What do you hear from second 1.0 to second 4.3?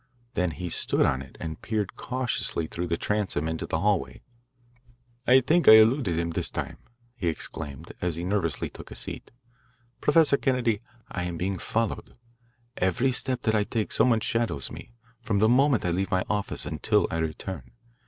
on it and peered cautiously through the transom into the hallway.